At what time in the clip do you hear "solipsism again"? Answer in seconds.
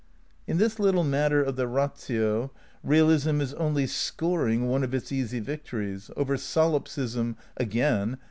6.37-8.17